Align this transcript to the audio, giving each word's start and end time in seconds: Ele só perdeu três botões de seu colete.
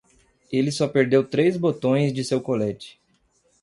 Ele 0.51 0.71
só 0.71 0.87
perdeu 0.87 1.23
três 1.23 1.55
botões 1.55 2.11
de 2.11 2.23
seu 2.23 2.41
colete. 2.41 2.99